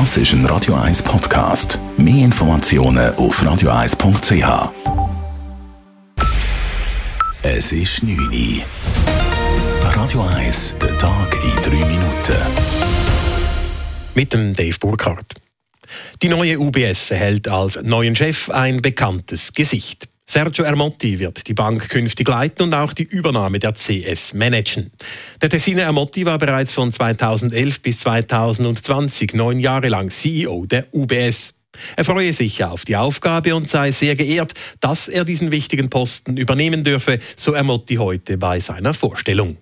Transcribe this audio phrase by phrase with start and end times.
[0.00, 1.78] Das ist ein Radio 1 Podcast.
[1.96, 4.72] Mehr Informationen auf radio1.ch.
[7.44, 8.64] Es ist 9 Uhr.
[9.94, 12.36] Radio 1, der Tag in 3 Minuten.
[14.16, 15.40] Mit dem Dave Burkhardt.
[16.20, 20.08] Die neue UBS erhält als neuen Chef ein bekanntes Gesicht.
[20.26, 24.90] Sergio Ermotti wird die Bank künftig leiten und auch die Übernahme der CS managen.
[25.42, 31.54] Der Tessiner Ermotti war bereits von 2011 bis 2020 neun Jahre lang CEO der UBS.
[31.96, 36.36] Er freue sich auf die Aufgabe und sei sehr geehrt, dass er diesen wichtigen Posten
[36.36, 39.56] übernehmen dürfe, so Ermotti heute bei seiner Vorstellung.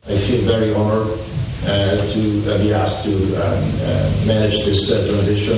[1.64, 1.68] Uh,
[2.12, 3.54] to uh, be asked to uh,
[4.26, 4.50] uh,
[5.06, 5.56] transition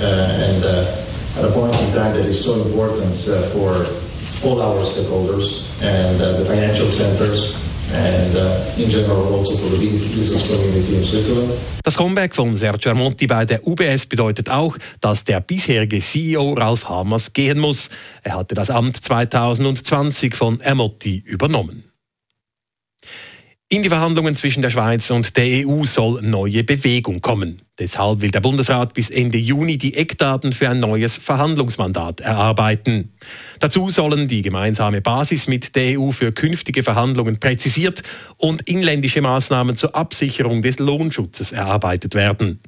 [0.00, 4.05] uh, and uh, at a point in time that is so important uh, for
[4.44, 7.56] all our stakeholders and uh, the financial centers
[7.92, 11.52] and uh, in general also in Switzerland.
[11.82, 16.88] Das Comeback von Sergio Armonti bei der UBS bedeutet auch, dass der bisherige CEO Ralf
[16.88, 17.90] Hamers gehen muss.
[18.22, 21.84] Er hatte das Amt 2020 von Ermotti übernommen.
[23.68, 27.62] In die Verhandlungen zwischen der Schweiz und der EU soll neue Bewegung kommen.
[27.80, 33.12] Deshalb will der Bundesrat bis Ende Juni die Eckdaten für ein neues Verhandlungsmandat erarbeiten.
[33.58, 38.04] Dazu sollen die gemeinsame Basis mit der EU für künftige Verhandlungen präzisiert
[38.36, 42.60] und inländische Maßnahmen zur Absicherung des Lohnschutzes erarbeitet werden.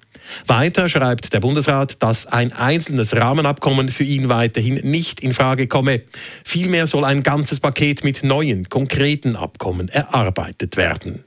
[0.47, 6.03] Weiter schreibt der Bundesrat, dass ein einzelnes Rahmenabkommen für ihn weiterhin nicht in Frage komme.
[6.45, 11.25] Vielmehr soll ein ganzes Paket mit neuen, konkreten Abkommen erarbeitet werden.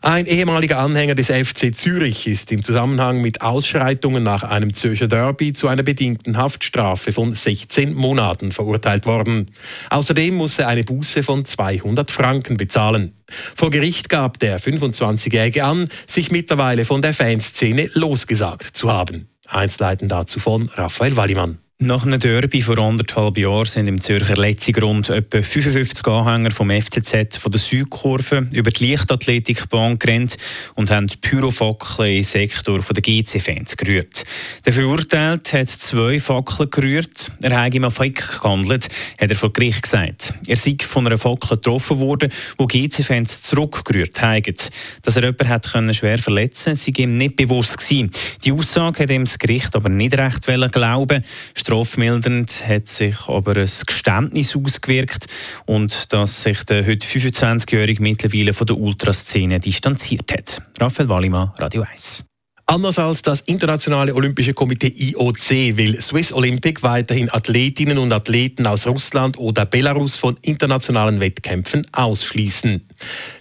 [0.00, 5.52] Ein ehemaliger Anhänger des FC Zürich ist im Zusammenhang mit Ausschreitungen nach einem Zürcher Derby
[5.52, 9.50] zu einer bedingten Haftstrafe von 16 Monaten verurteilt worden.
[9.90, 13.14] Außerdem muss er eine Buße von 200 Franken bezahlen.
[13.56, 19.28] Vor Gericht gab der 25-Jährige an, sich mittlerweile von der Fanszene losgesagt zu haben.
[19.48, 21.58] Einzelheiten dazu von Raphael Wallimann.
[21.80, 27.36] Nach einem Derby vor anderthalb Jahren sind im Zürcher Letzigrund etwa 55 Anhänger vom FCZ
[27.36, 30.38] von der Südkurve über die Leichtathletikbahn gerannt
[30.74, 34.24] und haben Pyrofackeln im Sektor der GC-Fans gerührt.
[34.66, 37.30] Der Verurteilte hat zwei Fackeln gerührt.
[37.42, 40.34] Er habe im Affekt gehandelt, hat er vor Gericht gesagt.
[40.48, 44.42] Er sei von einer Fackel getroffen worden, wo GC-Fans zurückgerührt haben.
[45.02, 48.10] Dass er jemanden hat schwer verletzen sei ihm nicht bewusst gewesen.
[48.44, 51.22] Die Aussage hat ihm das Gericht aber nicht recht glauben
[51.68, 55.26] Strafmildernd hat sich aber ein Geständnis ausgewirkt
[55.66, 60.62] und dass sich der heute 25-Jährige mittlerweile von der Ultraszene distanziert hat.
[60.80, 62.24] Raphael Wallimann, Radio 1.
[62.64, 68.86] Anders als das Internationale Olympische Komitee IOC will Swiss Olympic weiterhin Athletinnen und Athleten aus
[68.86, 72.88] Russland oder Belarus von internationalen Wettkämpfen ausschließen.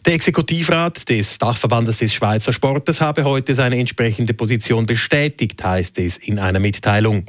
[0.05, 6.17] Der Exekutivrat des Dachverbandes des Schweizer Sportes habe heute seine entsprechende Position bestätigt, heißt es
[6.17, 7.25] in einer Mitteilung.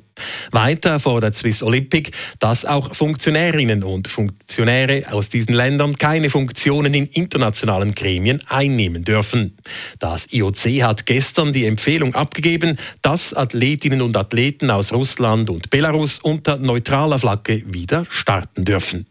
[0.50, 7.06] Weiter fordert Swiss Olympic, dass auch Funktionärinnen und Funktionäre aus diesen Ländern keine Funktionen in
[7.06, 9.56] internationalen Gremien einnehmen dürfen.
[9.98, 16.18] Das IOC hat gestern die Empfehlung abgegeben, dass Athletinnen und Athleten aus Russland und Belarus
[16.18, 19.06] unter neutraler Flagge wieder starten dürfen.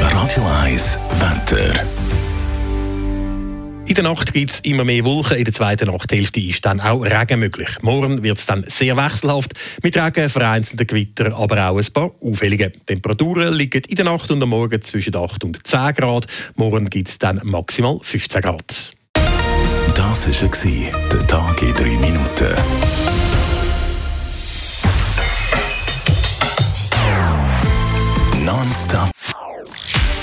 [0.00, 1.99] Radio 1 Wetter.
[3.90, 5.36] In der Nacht gibt es immer mehr Wolken.
[5.36, 7.70] In der zweiten Nachthälfte ist dann auch Regen möglich.
[7.82, 9.52] Morgen wird es dann sehr wechselhaft
[9.82, 14.40] mit Regen, vereinzelten Gewitter, aber auch ein paar auffällige Temperaturen liegen in der Nacht und
[14.44, 16.28] am Morgen zwischen 8 und 10 Grad.
[16.54, 18.92] Morgen gibt es dann maximal 15 Grad.
[19.96, 22.54] Das war der Tag in 3 Minuten.
[28.44, 29.19] Nonstop.